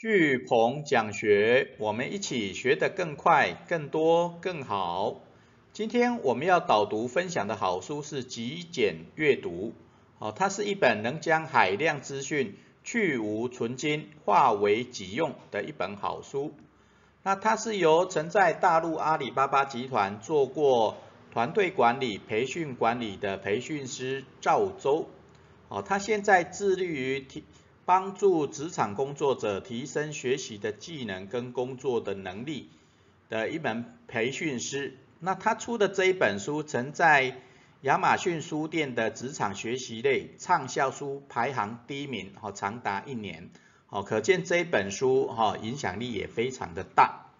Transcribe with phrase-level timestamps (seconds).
[0.00, 5.20] 巨鹏讲学，我们一起学得更快、更多、更好。
[5.74, 9.74] 今天我们要导读分享的好书是极简阅读，
[10.18, 16.54] 哦，它是一本能将海量资讯去无存精，化为己用的一本好书。
[17.22, 20.96] 那它是由曾在大陆阿里巴巴集团做过
[21.30, 25.10] 团队管理、培训管理的培训师赵周。
[25.68, 27.44] 哦，他现在致力于提
[27.90, 32.70] 帮助职场工作者提升学习的技能跟工作的能力
[33.28, 34.96] 的一门培训师。
[35.18, 37.40] 那他出的这一本书曾在
[37.80, 43.50] 亚马逊书店的职场学习类畅销书排行第一名，哦，长达一年，
[43.88, 47.32] 哦，可见这一本书哈影响力也非常的大。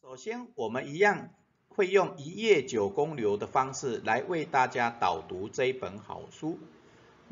[0.00, 1.30] 首先，我们一样
[1.66, 6.60] 会用一页九公流的方式来为大家导读这一本好书。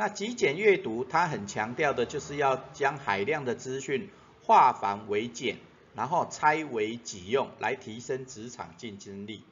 [0.01, 4.09] 那极简阅读，它很强调的就是要将海量的资讯
[4.43, 5.59] 化繁为简，
[5.95, 9.45] 然后拆为己用，来提升职场竞争力。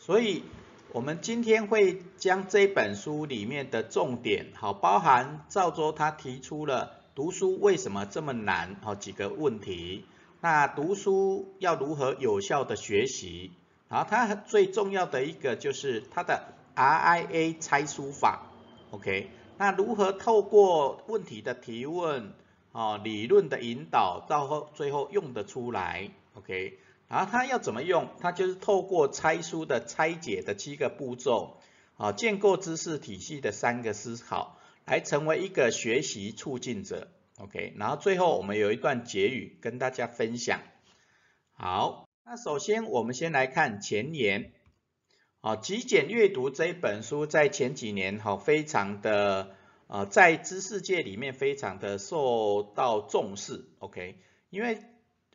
[0.00, 0.42] 所以，
[0.90, 10.04] 我们今天会将这本书里面的重点，好，包含赵州他提出了读书为什么这么难，好几个问题。
[10.40, 13.52] 那读书要如何有效的学习？
[13.88, 18.50] 然后，它最重要的一个就是它的 RIA 拆书法
[18.90, 19.30] ，OK。
[19.56, 22.32] 那如何透过问题的提问，
[22.72, 26.78] 啊，理论的引导，到后最后用得出来，OK？
[27.06, 28.08] 然后他要怎么用？
[28.18, 31.58] 他就是透过拆书的拆解的七个步骤，
[31.96, 37.08] 啊，建构知识体系的三个思考，来成为一个学习促进者
[37.38, 37.74] ，OK？
[37.76, 40.62] 然后最后我们有一段结语跟大家分享。
[41.52, 44.50] 好，那首先我们先来看前言。
[45.44, 49.50] 啊，极简阅读这一本书在前几年哈，非常的
[49.88, 54.16] 呃，在知识界里面非常的受到重视，OK？
[54.48, 54.78] 因为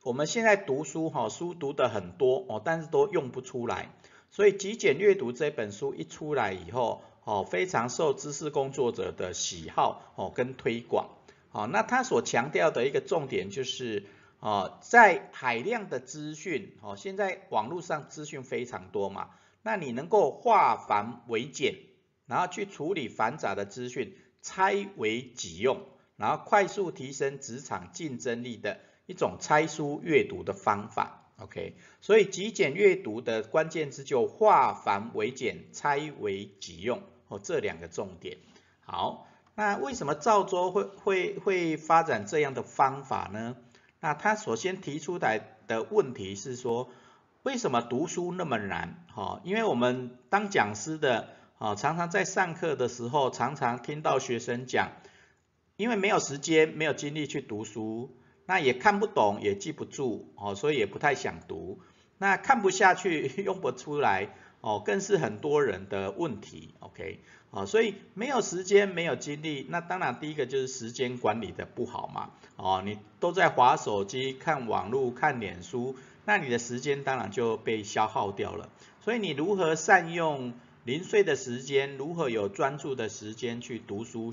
[0.02, 3.94] 我们现在读书哈，书读的很多哦，但是都用不出来，
[4.32, 11.08] 所以极简阅读这本书一出来以后，哦，非常受知识工作者的喜好哦跟推广。
[11.50, 14.06] 好，那他所强调的一个重点就是，
[14.39, 19.30] 哦，在海量的资讯，哦，现在网络上资讯非常多嘛。
[19.61, 21.75] 那你能够化繁为简，
[22.25, 25.81] 然后去处理繁杂的资讯，拆为己用，
[26.15, 31.30] 然后快速提升职场竞争力的一种拆书阅读的方法。
[31.37, 38.37] OK，所以极简阅读的关键字就化繁为简，拆为己用哦，这两个重点。
[38.80, 43.58] 好，那为什么赵州会会会发展这样的方法呢？
[43.99, 46.89] 那他首先提出来的问题是说。
[47.44, 49.05] 为什么读书那么难？
[49.14, 54.92] 哈，因为我们当讲师的，啊，常常在上课的时候，常常听到学生讲，
[55.77, 58.14] 因为没有时间、没有精力去读书，
[58.45, 61.80] 那也看不懂、也记不住，哦，所以也不太想读。
[62.17, 66.76] 那看不下去、 用不出来，哦，更是很多人的问题。
[66.80, 67.21] OK，
[67.52, 72.32] 啊，所以没有时间、没有精力，那当然第一个就是时间管理的不好嘛。
[72.58, 75.95] 哦，你都在划手机、看网络、看脸书。
[76.30, 78.70] 那你的时间当然就被消耗掉了，
[79.02, 80.54] 所以你如何善用
[80.84, 84.32] 零碎的时间，如何有专注的时间去读书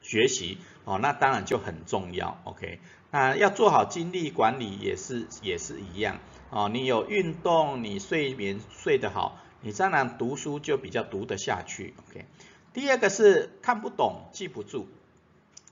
[0.00, 0.56] 学习，
[0.86, 2.80] 哦，那当然就很重要，OK？
[3.10, 6.18] 那要做好精力管理也是也是一样，
[6.48, 12.24] 哦，你有运动，你睡眠睡得好，你当然读书就比较读得下去，OK？
[12.72, 14.88] 第二个是看不懂记不住。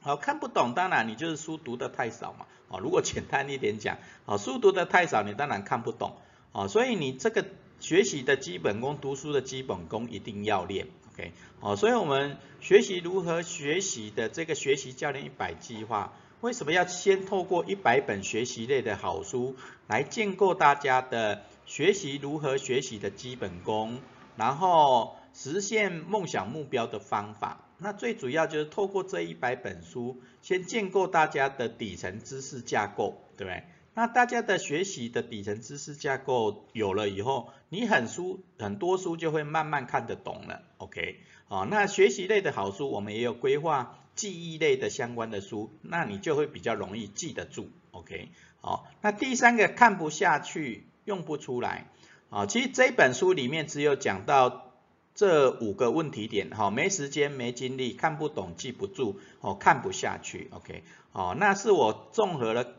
[0.00, 2.46] 好看不懂，当然你就是书读的太少嘛。
[2.68, 6.16] 哦，如果简单一点讲，哦，书读的太少，你当然看不懂。
[6.52, 7.44] 哦，所以你这个
[7.80, 10.86] 学习的基本功，读书的基本功一定要练。
[11.12, 19.56] OK，哦，所以我们学习如何学习的这个学习教练一百计划，为什么要先透过一百本学习类的好书
[19.86, 24.00] 来建构大家的学习如何学习的基本功，
[24.36, 27.60] 然后实现梦想目标的方法？
[27.80, 33.64] 那最主要就是透过这一百本书，先建构大家的底层知识架构，对不对？
[33.94, 41.18] 那大家的学习的底层知识架构有了以后，你很书很多书就会慢慢看得懂了，OK？
[41.48, 48.28] 好，那学习类的好书，我们也有规划记忆类的相关的书，那你就会比较容易记得住，OK？
[48.60, 51.86] 好，那第三个看不下去，用不出来，
[52.28, 54.69] 啊，其实这本书里面只有讲到。
[55.14, 62.74] 这五个问题点，哈，没时间、没精力、看不懂、记不住，哦，看不下去，OK，哦，那是我综合了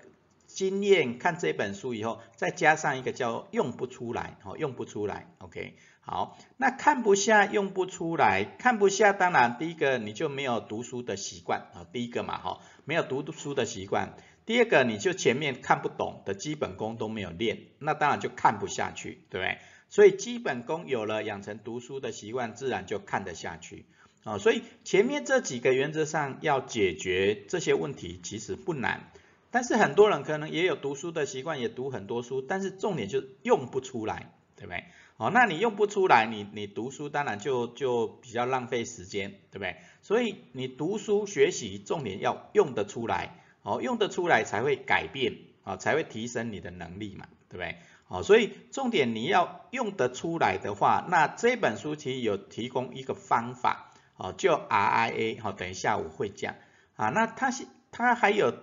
[0.47, 19.59] 经验看这本书以后，再加上一个叫用不出来，哦，用不出来，OK，好，那看不下、用不出来，看不下，当然第一个你就没有读书的习惯，啊，第一个嘛，哈，没有读书的习惯，第二个你就前面看不懂的基本功都没有练，那当然就看不下去，对不对？
[19.91, 23.85] 所以基本功有了，养成读书的习惯，自然就看得下去。
[24.23, 29.11] 啊，所以前面这几个原则上要解决这些问题，其实不难。
[29.51, 34.85] 但是很多人可能也有读书的习惯，也读很多书，但是重点就用不出来，对不对？
[35.17, 39.75] 哦，那你用不出来，你你读书当然就就比较浪费时间，对不对？
[40.01, 47.75] 所以你读书学习重点要用得出来，哦，用得出来才会改变，啊，才会提升你的能力嘛，对不对？
[48.11, 56.55] 哦，所以重点你要用得出来的话，那这本书其实有提供一个方法，哦，叫 RIA，好，等一下我会讲，
[56.97, 58.53] 啊，那它是它还有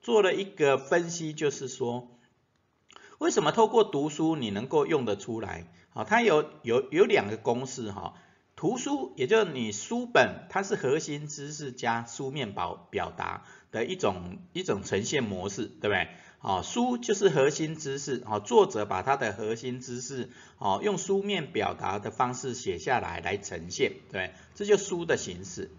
[0.00, 2.16] 做了一个分析，就是说，
[3.18, 5.66] 为什么透过读书你能够用得出来？
[5.90, 8.14] 好，它有有有两个公式哈，
[8.54, 16.06] 图书也就是你书本，它是核心知识加书面表表达的一种一种呈现模式，对不对？
[16.42, 20.28] 啊，书就是核心知识，哦，作者把他的核心知识，
[20.58, 25.70] 哦，用书面表达的方式写下来来呈现，对，这就书的形式。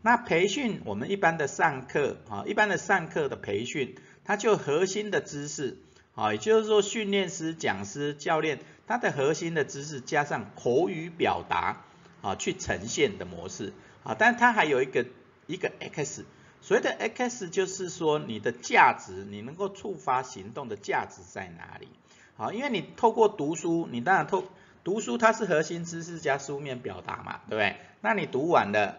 [0.00, 5.78] 那培训我们一般的上课，啊，一般的上课的培训，它就核心的知识，
[6.14, 11.84] 啊，也就是说训练师、讲师、教练，他的核心的知识加上口语表达，
[12.20, 13.72] 啊，去呈现的模式，
[14.04, 15.04] 啊，但它还有一个
[15.48, 16.24] 一个 X。
[16.62, 21.88] 所谓的 X 就是说你的价值，你能够触发行动的价值在哪里？
[22.36, 24.44] 好，因为你透过读书，你当然透
[24.84, 27.76] 读书它是核心知识加书面表达嘛，对不对？
[28.00, 28.96] 那你读完了，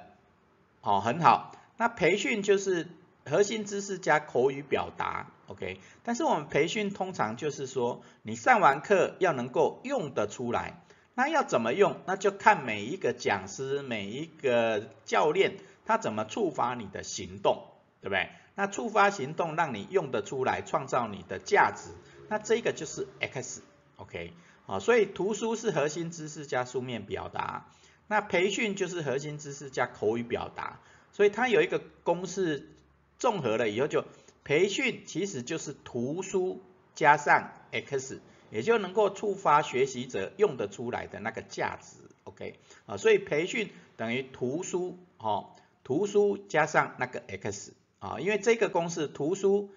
[0.81, 1.53] 哦，很好。
[1.77, 2.87] 那培训就是
[3.25, 5.79] 核心知识加口语表达，OK。
[6.03, 10.81] 但是我们培训通常就是说，你上完课要能够用得出来。
[11.15, 11.95] 那要怎么用？
[12.05, 15.55] 那就看每一个讲师、每一个教练。
[15.85, 17.63] 它怎么触发你的行动，
[18.01, 18.29] 对不对？
[18.55, 21.89] 那触发行动让你用得出来，创造你的价值，
[22.29, 24.31] 那这个就是 X，OK，
[24.67, 27.65] 好，所以图书是核心知识加书面表达，
[28.07, 30.79] 那培训就是核心知识加口语表达，
[31.11, 32.69] 所以它有一个公式，
[33.17, 34.05] 综合了以后就
[34.43, 36.61] 培训其实就是图书
[36.93, 38.21] 加上 X，
[38.51, 45.49] 也就能够触发学习者用得出来的那个价值，OK，啊，所以培训等于图书，哦。
[45.83, 49.73] 图书加上那个 X 啊，因为这个公式，图书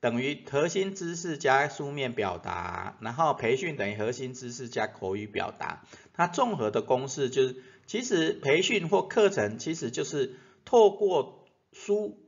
[0.00, 5.84] 等于核心知识加书面表达，然后培训等于核心知识加口语表达。
[6.14, 12.18] 它综合的公式就是，其实培训或课程其实就是透过书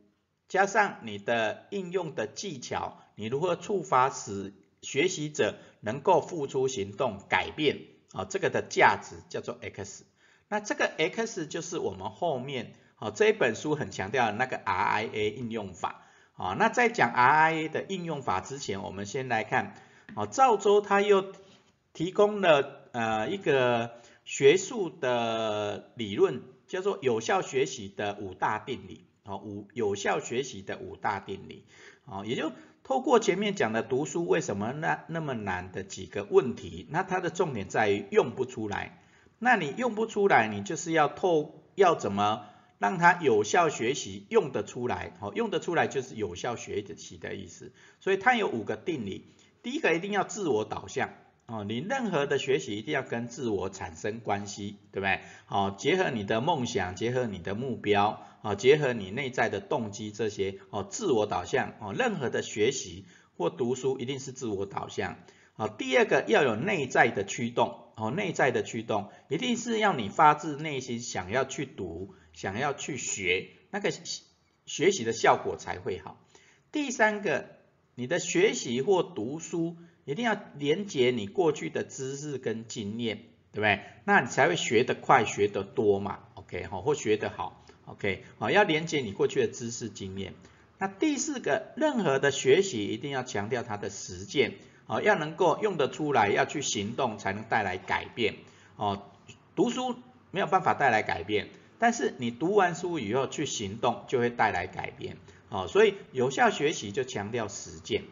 [0.48, 4.52] 加上你的应用的技巧，你如何触发使
[4.82, 7.78] 学习者能够付出行动改变
[8.12, 10.04] 啊，这个的价值叫做 X。
[10.48, 12.74] 那这个 X 就是我们后面。
[12.98, 16.02] 好，这本书很强调那个 RIA 应用法。
[16.32, 19.74] 好，那在讲 RIA 的应用法之前，我们先来看，
[20.14, 21.32] 好，赵州他又
[21.92, 23.90] 提供了呃一个
[24.24, 29.04] 学术的理论，叫做有效学习的五大定理。
[29.26, 31.66] 好，五有效学习的五大定理。
[32.06, 32.50] 好，也就
[32.82, 39.02] 透过前面讲的读书为什么那那么难的几个问题，那它的重点在于用不出来。
[39.38, 42.46] 那你用不出来，你就是要透要怎么？
[42.78, 47.72] 让他有效学习用得出来，好用得出来就是有效学习的意思。
[48.00, 49.24] 所以它有五个定理，
[49.62, 51.10] 第一个一定要自我导向，
[51.46, 55.20] 哦，你任何的学习一定要跟自我产生关系，对不对？
[55.46, 63.06] 好，结合你的梦想，结合你的目标，啊，结合你内在的动机这些，哦，自我导向，哦，任何的学习
[63.36, 65.16] 或读书一定是自我导向。
[65.54, 72.14] 好，第二个要有内在的驱动，哦，内在的驱动一定是要你发自内心想要去读。
[72.36, 73.90] 想要去学那个
[74.66, 76.22] 学习的效果才会好。
[76.70, 77.46] 第三个，
[77.94, 83.16] 你的学习或读书一定要连接你过去的知识跟经验，
[83.52, 83.80] 对不对？
[84.04, 90.34] 那你才会学得快，学得多嘛？OK 好，或学得好？OK 好，要连接你过去的知识经验。
[90.78, 98.34] 那第四个，任何的学习一定要强调它的实践，哦，要能够用得出来，要去行动才能带来改变。
[98.76, 99.02] 哦，
[99.54, 99.96] 读书
[100.32, 101.48] 没有办法带来改变。
[101.78, 105.16] 但是你读完书以后去行动，就会带来改变，
[105.50, 108.04] 哦，所以有效学习就强调实践。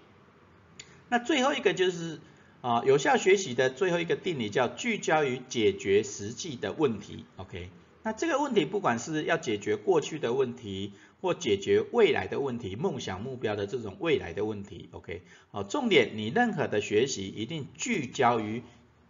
[1.09, 2.21] 那最后一个就是
[2.61, 7.69] 啊，有效学习的最后一个定理叫聚焦于解决实际的问题，OK？
[8.03, 10.93] 那这个问题不管是要解决过去的问题，
[11.23, 15.23] 或解决未来的问题，梦想目标的这种未来的问题，OK？
[15.51, 18.63] 好，重点你任何的学习一定聚焦于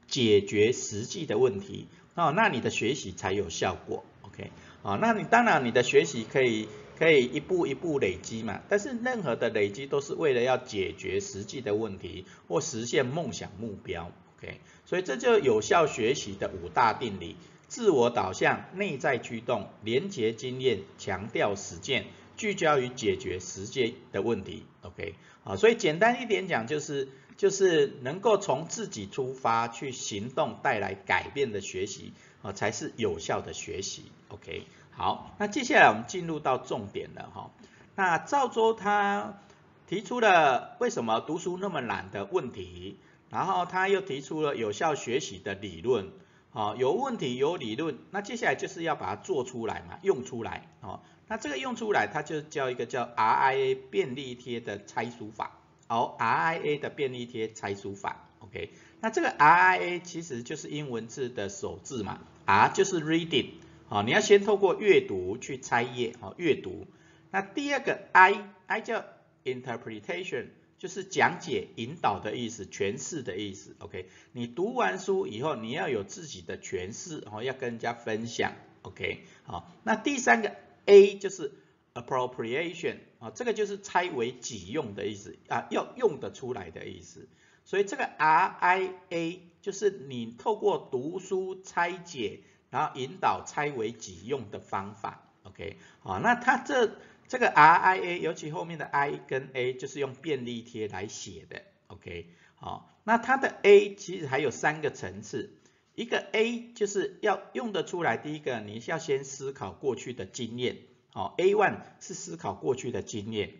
[0.06, 4.04] 解决实际的问题，哦，那你的学习才有效果。
[4.34, 4.50] OK，
[4.82, 8.60] 啊，那你当然你的学习可以可以一步一步累积嘛。
[8.68, 14.10] 但是任何的累积都是为了要解决实际的问题或实现梦想目标。
[14.38, 17.36] OK，所以这就有效学习的五大定理：
[17.68, 24.64] 自我导向、内在驱动、连结经验、强调实践、聚焦于解决实际的问题。
[24.82, 25.14] OK，
[25.44, 27.08] 啊，所以简单一点讲就是。
[27.36, 32.12] 就是能够从自己出发去行动，带来改变的学习
[32.42, 34.10] 啊，才是有效的学习。
[34.28, 37.50] OK，好，那接下来我们进入到重点了哈。
[37.94, 39.38] 那赵州他
[39.86, 42.98] 提出了为什么读书那么难的问题，
[43.30, 46.10] 然后他又提出了有效学习的理论。
[46.52, 50.68] 啊，有问题有理论，那接下来就是要把它做出来嘛，用出来。
[50.82, 55.58] 哦，那这个用出来，它就叫一个叫 RIA 便利贴的拆书法。
[55.86, 63.50] 好，RIA 的便利贴拆书法，OK，那这个 RIA 其实就是英文字的首字嘛，R 就是 reading，
[63.88, 66.86] 好，你要先透过阅读去拆页，好，阅读。
[67.30, 69.04] 那第二个 I，I 叫
[69.44, 70.46] interpretation，
[70.78, 81.52] 就是讲解、引导的意思，诠释的意思，OK，你读完书以后，你要有自己的诠释，哦，要跟人家分享，OK，好，那第三个 A 就是
[81.92, 82.96] appropriation。
[83.24, 87.26] 啊，这个就是拆为己用的意思啊，要用得出来的意思。
[87.64, 95.22] 所以这个 RIA 就是你透过读书拆解，然后引导拆为己用的方法。
[95.44, 101.62] OK，好，那它这这个 RIA，尤其后面的 I 跟 A 就是用便利贴来写的。
[101.86, 105.54] OK，好，那它的 A 其实还有三个层次，
[105.94, 110.76] 一个 A 就是要用得出来，第一个你要先思考过去的经验。
[111.14, 113.54] 好，A one 是思考过去的经验，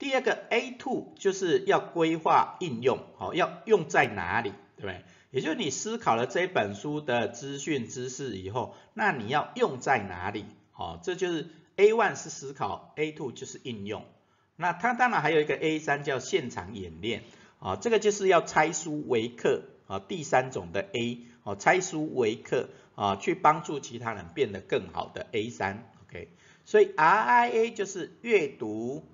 [0.00, 5.04] 第二个 A two 就是要规划应用，好，要用在哪里，对不对？
[5.30, 10.44] 也就是你思考了这本书的资讯知识以后，那你要用在哪里？
[10.72, 14.04] 好，这就是 A one 是思考，A two 就是应用。
[14.56, 17.22] 那它当然还有一个 A 三叫现场演练，
[17.60, 25.88] 啊，这个就是要拆书为课，啊，第三种的 A，哦，拆书为课，啊，去帮助其他人变得更好的 A 三。
[26.64, 29.04] 所以 RIA 就是阅读、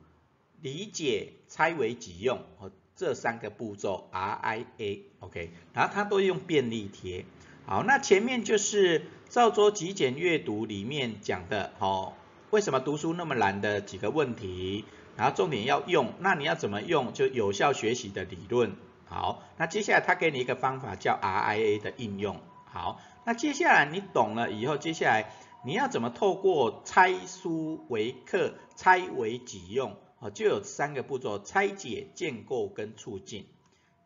[0.61, 7.25] 理解、拆为己用，哦，这三个步骤 RIA，OK，然后它都用便利贴。
[7.67, 12.13] 好，那前面就是照桌极简阅读里面讲的，哦，
[12.51, 14.85] 为什么读书那么难的几个问题，
[15.17, 18.77] 然后重点要用，那你要怎么用就有效学习的理论。
[19.07, 22.41] 好，那接下来他给你一个方法叫 RIA 的应用。
[22.65, 25.33] 好，那接下来你懂了以后，接下来。
[25.63, 29.97] 你要怎么透过拆书为课，拆为己用？
[30.19, 33.47] 啊，就有三个步骤：拆解、建构跟促进。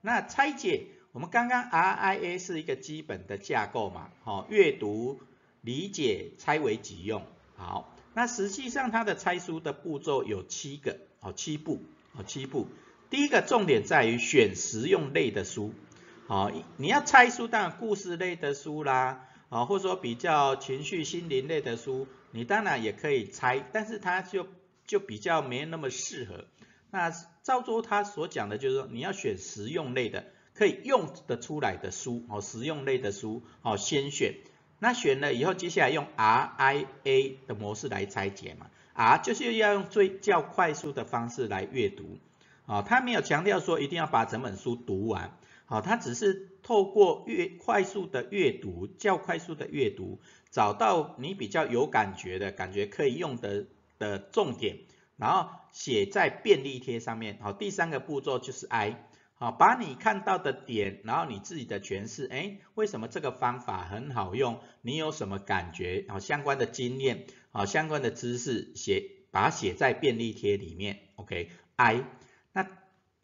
[0.00, 4.11] 那拆解，我们刚刚 RIA 是一个基本的架构嘛？
[4.23, 5.20] 好，阅读、
[5.61, 7.23] 理解、拆为己用。
[7.56, 11.82] 好，那实际上它的拆书的步骤有七个，哦，七步，
[12.16, 12.66] 哦，七步。
[13.11, 15.73] 第一个重点在于选实用类的书。
[16.26, 19.28] 好，你要拆书，当然故事类的书啦。
[19.48, 24.46] 啊，或者说比较情绪心灵类的书，你当然也可以猜，但是它就
[24.86, 26.44] 就比较没那么适合。
[26.90, 34.34] 那赵州他所讲的就是说，你要选实用类的，可以用得出来的书，哦，实用类的书，哦，先选。
[34.78, 42.18] 那选了以后，接下来用 RIA 的模式来拆解嘛，R 就是要用最较快速的方式来阅读，
[42.66, 45.36] 啊，他没有强调说一定要把整本书读完。
[45.66, 50.18] 好，它只是透过阅快速的阅读，较快速的阅读，
[50.50, 53.66] 找到你比较有感觉的感觉可以用的
[53.99, 54.78] 的重点，
[55.16, 57.38] 然后写在便利贴上面。
[57.40, 64.59] 好，第三个步骤就是 I，好，把你看到的点，然后你自己的诠释，哎，为什么这个方法很好用？
[64.80, 66.06] 你有什么感觉？
[66.09, 71.00] 好，相关的经验，好，相关的知识写，把它写在便利贴里面。
[71.16, 72.04] OK，I，
[72.52, 72.66] 那。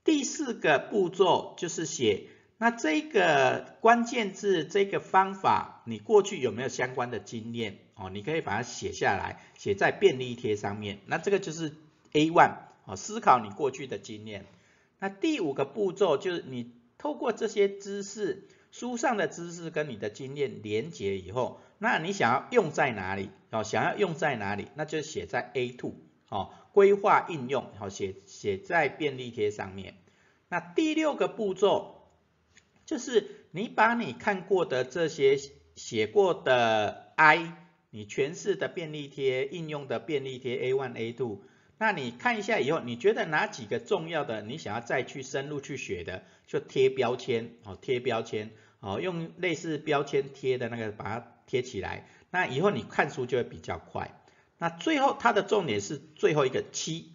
[0.02, 2.28] 第四个步骤就是写，
[2.62, 8.10] 那这个关键字这个方法，你过去有没有相关的经验哦？
[8.10, 10.98] 你可以把它写下来，写在便利贴上面。
[11.06, 11.72] 那这个就是
[12.12, 14.44] A one 哦，思考你过去的经验。
[14.98, 23.64] 那第五个步骤就是你透过这些知识，书上的知识跟你的经验连接以后，那你想要用在哪里哦？
[23.64, 24.68] 想要用在哪里？
[24.74, 25.94] 那就写在 A two
[26.28, 26.50] 哦。
[26.74, 29.94] 规划应用，好写写在便利贴上面。
[30.50, 32.00] 那第六个步骤
[32.90, 35.38] 就是你把你看过的这些
[35.76, 37.52] 写过的 I，
[37.90, 41.44] 你诠释的便利贴、应用的便利贴 A one A two，
[41.78, 54.20] 那你看一下以后，你觉得哪几个重要的，你想要再去深入去学的，就贴标签，哦贴标签，哦用类似标签贴的那个把它贴起来，那以后你看书就会比较快。
[54.59, 57.12] 那最后它的重点是最后一个七，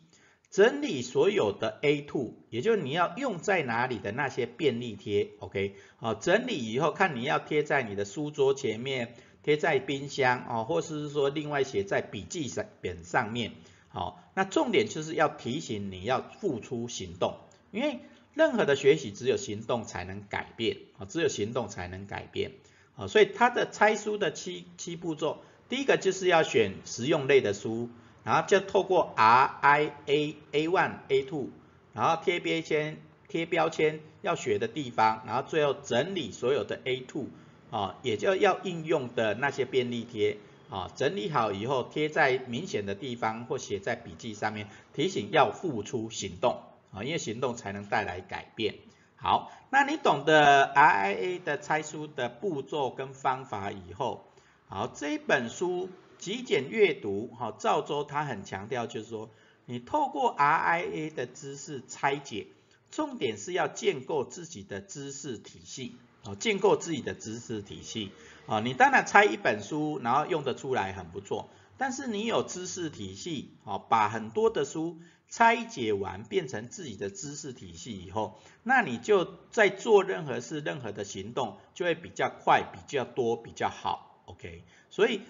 [0.55, 13.51] 整理所有的 A two，也就是你要用在哪里的那些便利贴，OK，好，整理以后看你要贴在你的书桌前面，贴在冰箱哦，或是说另外写在笔记本上面，
[13.89, 17.35] 好，那重点就是要提醒你要付出行动，
[17.71, 18.00] 因为
[18.33, 22.53] 任何的学习只有行动才能改变，啊，只有行动才能改变，
[22.95, 25.43] 啊，所以它的拆书的七七步骤。
[25.67, 27.89] 第一个就是要选实用类的书，
[28.25, 31.50] 然后就透过 R I A A one A two，
[31.94, 32.98] 然后贴标签
[33.29, 37.27] 贴标签要学的地方，然后最后整理所有的 A two
[37.70, 40.38] 啊，也就要应用的那些便利贴
[40.70, 46.60] 啊，整理好以后贴在明显的地方或写在笔记上面，提醒要付出行动
[46.91, 48.75] 啊，因为行动才能带来改变。
[49.17, 54.25] 好，那你懂得 R I A 的拆书的步骤跟方法以后。
[54.67, 59.29] 好，这本书极简阅读，哈，赵州他很强调，就是说，
[59.65, 62.48] 你透过 RIA 的知识拆解，
[62.91, 68.12] 重点是要建构自己的知识体系，哦，建构自己的知识体系，
[68.48, 84.24] 啊，你当然拆一本书，然后用得出来很不错，但是你有知识体系，好，把很多的书拆解完，变成自己的知识体系以后，那你就在做任何事、任何的行动，就会比较快、比较多、比较好。
[84.25, 85.22] OK，所以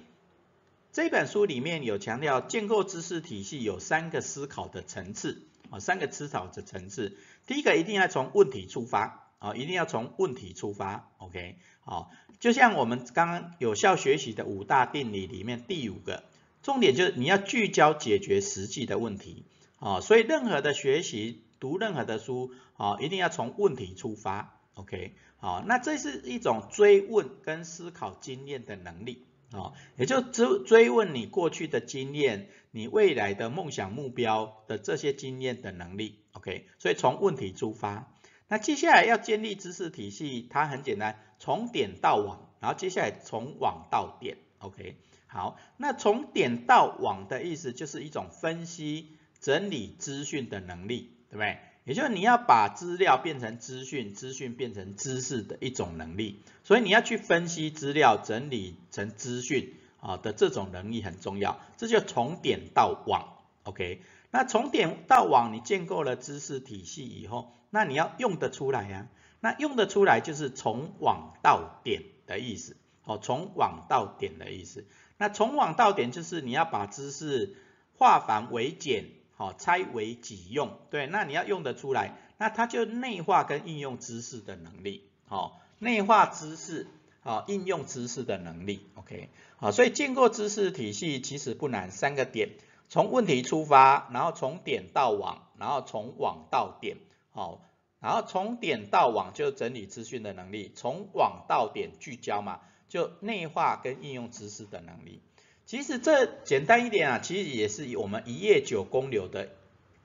[0.96, 7.18] 这本书里面有强调建构知识体系有三个思考的层次啊，三个思考的层次。
[7.46, 11.12] 第一个一定要从问题出发啊，一定要从问题出发。
[11.18, 16.24] OK，好，就像我们刚刚有效学习的五大定理里面第五个
[16.64, 19.44] 重点就是你要聚焦解决实际的问题
[19.80, 24.58] 啊，所以任何的学习读任何的书啊，一定要从问题出发。
[24.76, 25.14] OK。
[25.40, 38.12] 好，那这是一种追问跟思考经验的能力，啊，也就追追问你过去的经验，你未来的梦想目标的这些经验的能力，OK，所以从问题出发，
[38.48, 51.60] 那接下来要建立知识体系，它很简单，从点到网，然后接下来从网到点，OK，好，那从点到网的意思就是一种分析整理资讯的能力，对不对？
[51.86, 61.60] 也就是你要把资料变成资讯，资讯变成知识的一种能力，所以你要去分析资料，整理成资讯啊的这种能力很重要。
[61.78, 64.02] 这就从点到网，OK？
[64.32, 69.08] 那从点到网，你建构了知识体系以后，那你要用得出来呀。
[69.40, 74.88] 那用得出来就是从网到点的意思，哦，从网到点的意思。
[75.20, 77.56] 那从网到点就是你要把知识
[78.00, 79.06] 化繁为简。
[79.38, 86.88] 好，拆为己用，对，那你要用得出来，那它就内化跟应用知识的能力，好，内化知识，
[87.20, 92.52] 好，应用知识的能力，OK，好，所以建构知识体系其实不难，三个点，
[92.88, 96.96] 从问题出发，然后从点到网，然后从网到点，
[97.32, 97.62] 好，
[98.00, 105.22] 然后从点到网就整理资讯的能力，从网到点聚焦嘛，就内化跟应用知识的能力。
[105.66, 109.50] 其实这简单一点啊，其实也是以我们一页九公流的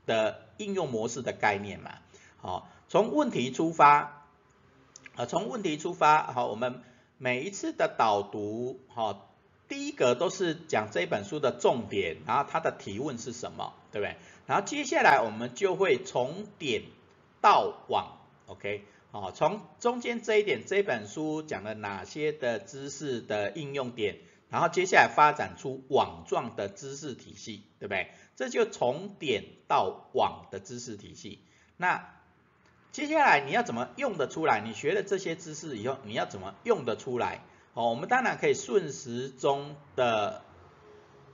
[0.07, 1.93] 的应用模式的概念嘛。
[2.39, 4.25] 好，从问题出发，
[5.17, 6.81] 啊，从问题出发，好，我们
[7.19, 9.27] 每一次的导读，哈，
[9.69, 14.17] 第一个都是讲这本书的重点，然后它的提问是什么，对不对？
[14.47, 16.85] 然后接下来我们就会从点
[17.43, 24.17] 到网，OK，好，从中间这一点，这本书讲了哪些的知识的应用点？
[24.51, 28.11] 然后接下来发展出网状的知识体系，对不对？
[28.37, 31.39] 这就从点到网的知识体系。
[31.77, 32.11] 那
[32.91, 34.61] 接下来你要怎么用得出来？
[34.61, 37.43] 你学了这些知识以后，你要怎么用得出来？
[37.75, 40.43] 哦，我们当然可以顺时钟的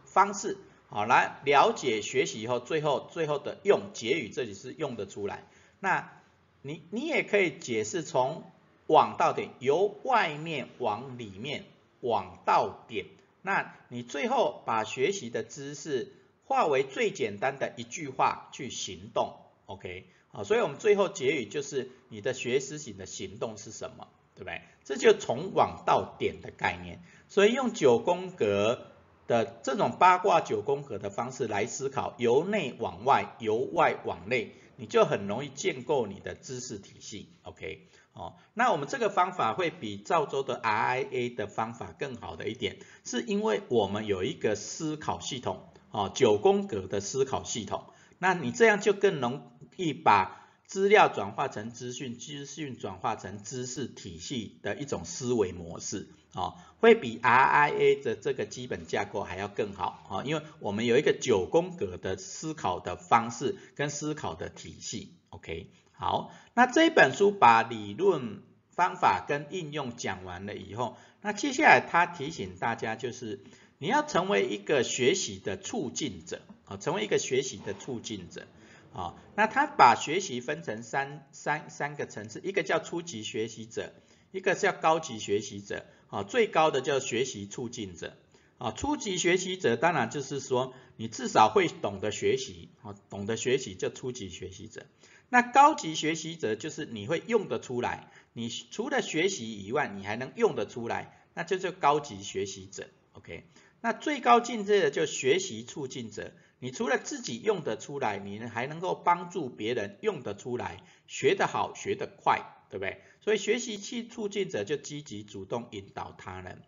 [0.04, 0.58] 方式，
[0.90, 5.44] 好来了解学习以后，最后最后的用结语，这里是用得出来。
[5.80, 6.12] 那
[6.60, 8.44] 你你也可以解释从
[8.86, 11.64] 网到点，由外面往里面。
[12.06, 13.06] 往到点，
[13.42, 16.12] 那你最后把学习的知识
[16.44, 24.62] 化为最简单的一句话去行动，OK，好，所以我们最后结语就是你的学思型的行动是什么，对不对？
[24.84, 28.86] 这就从往到点的概念，所以用九宫格
[29.26, 37.88] 的这种八卦九宫格的方式来思考，由内往外，由外往内，你就很容易建构你的知识体系，OK。
[38.16, 47.84] 哦，那我们这个方法会比赵州的 RIA 的方法更好的一点，是因为我们有一个思考系统，哦，九宫格的思考系统，
[48.18, 73.40] 那你这样就更容易把资料转化成资讯，资讯转化成知识体系的一种思维模式，哦，会比 RIA 的这个基本架构还要更好，哦，因为我们有一个九宫格的思考的方式跟思考的体系，OK，好，那这本书把理论方法跟应用讲完了以后，那接下来他提醒大家就是
[73.78, 78.46] 你要成为一个学习的促进者，啊，成为一个学习的促进者。
[78.92, 83.92] 啊，那他把学习分成三三三个层次，一个叫初级学习者，
[84.32, 88.16] 一个叫高级学习者，啊，最高的叫学习促进者，
[88.56, 94.86] 啊，初级学习者当然就是说你至少会懂得学习，啊，懂得学习叫初级学习者，
[95.28, 103.44] 那高级学习者就是你会用得出来，你除了学习以外，你还能用得出来，那就叫高级学习者，OK，
[103.80, 106.32] 那最高境界的就学习促进者。
[106.58, 113.02] 你除了自己用得出来，你还能够帮助别人用得出来，学得好，学得快，对不对？
[113.20, 116.62] 所以学习期促进者就积极主动引导他人。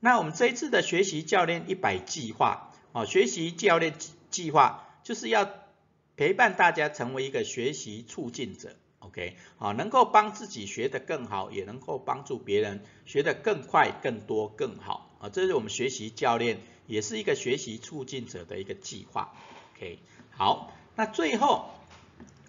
[0.00, 3.94] 那我们这一次的学习教练一百计划，哦，学习教练
[4.30, 5.48] 计划就是要
[6.18, 16.58] 陪伴大家成为一个学习促进者，OK，好，能够帮自己学得更好，也能够帮助别人学得更快、更多、更好，啊，这是我们学习教练。
[16.88, 19.34] 也是一个学习促进者的一个计划
[19.76, 19.98] ，OK，
[20.30, 21.68] 好，那最后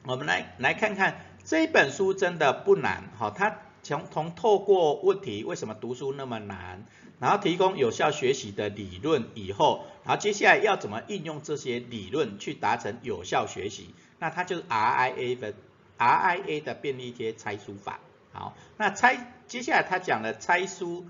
[0.06, 6.86] 我们来来看看这本书真的不难，哈，它从从透过问题为什么读书那么难，
[7.20, 15.54] 然后提供有效学习的理论以后，然后接下来要怎么应用这些理论去达成有效学习，那它就是 RIA 的
[15.98, 18.00] RIA 的便利贴拆书法，
[18.32, 21.06] 好，那拆接下来他讲了拆书。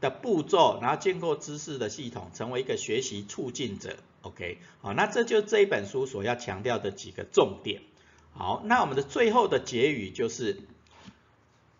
[0.00, 3.96] 的步骤，然后建构知识的系统，成为一个学习促进者。
[4.20, 7.80] OK，好，那这就这一本书所要强调的几个重点。
[8.34, 10.60] 好，那我们的最后的结语就是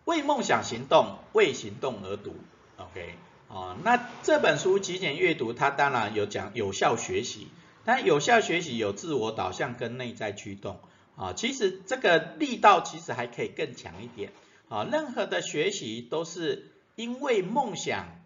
[0.05, 2.35] 为梦想行动，为行动而读。
[2.77, 3.15] OK，
[3.49, 7.49] 啊，那这本书极简阅读，它当然有讲有效学习，
[7.83, 10.79] 但有效学习有自我导向跟内在驱动。
[11.17, 14.31] 啊，其实这个力道其实还可以更强一点。
[14.69, 16.71] 啊，任何的学习都是。
[16.97, 18.21] 因为梦想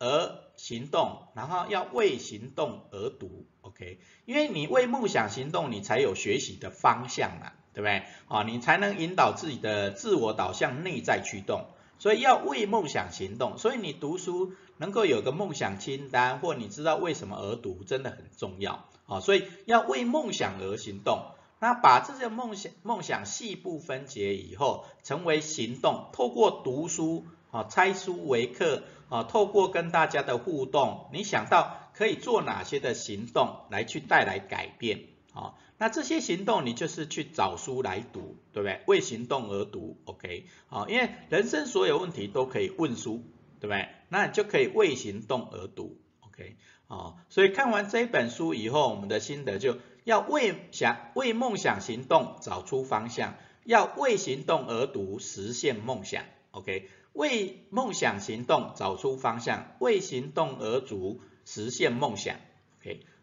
[0.00, 4.00] 而行动，然后要为行动而读，OK？
[4.24, 8.02] 因为你为梦想行动，你才有学习的方向嘛，对不对？
[8.28, 11.66] 啊，你才能引导自己的自我导向、内在驱动。
[11.98, 19.20] 所以要为梦想行动，所以你读书能够有个梦想清单，或你知道为什么而读，真的很重要啊。
[19.20, 21.22] 所以要为梦想而行动，
[21.58, 27.24] 那把这些梦想梦想细部分解以后，成为行动，透过读书。
[27.50, 35.54] 啊，拆书为课啊，透过跟大家的互动，你想到可以做哪些的行动来去带来改变啊？
[35.78, 38.82] 那这些行动你就是去找书来读，对不对？
[38.86, 40.46] 为行动而读，OK？
[40.68, 43.22] 啊，因为人生所有问题都可以问书，
[43.60, 43.88] 对不对？
[44.08, 46.56] 那你就可以为行动而读，OK？
[46.88, 56.88] 啊，所以看完这本书以后，我们的心得就要为想为梦想行动找出方向，要为行动而读，实现梦想，OK？
[57.12, 62.36] 为梦想行动，找出方向；为行动而足，实现梦想。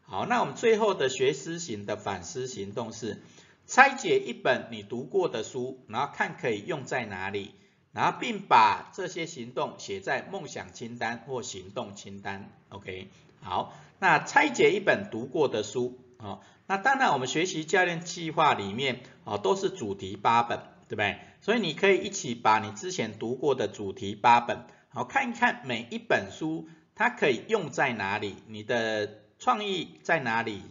[0.08, 3.24] 好，那我们最后的学思型的反思行动是
[3.66, 7.56] 拆解一本你读过的书，然后看可以用在哪里，
[7.92, 12.52] 然后并把这些行动写在梦想清单或行动清单。
[12.70, 13.08] OK，
[13.42, 21.18] 好，那拆解一本读过的书，好，那当然我们学习教练计划里面，啊，都是主题八本，对不对？
[21.42, 30.62] 所以你可以一起把你之前读过的主题八本，好看一看每一本书它可以用在哪里，你的创意在哪里，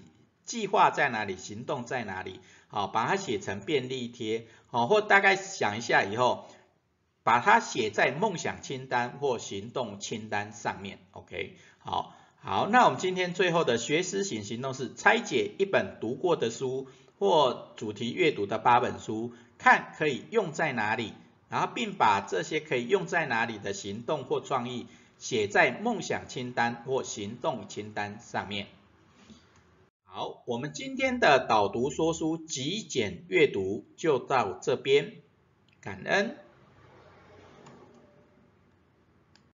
[0.44, 6.48] 计划在哪里，行动在哪里，好把它写成便利贴，好或大概想一下以后，
[7.22, 19.32] 把它写在梦想清单或行动清单上面，OK，好，好，那我们今天最后的学思型行动是拆解一本读过的书或主题阅读的八本书。
[19.56, 21.14] 看可以用在哪里，
[21.48, 28.66] 然后并把这些可以用在哪里的行动或创意写在梦想清单或行动清单上面。
[30.02, 35.12] 好，我们今天的导读说书极简阅读就到这边，
[35.80, 36.36] 感恩。